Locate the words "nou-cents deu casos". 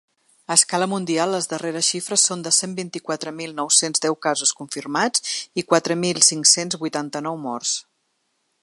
3.61-4.55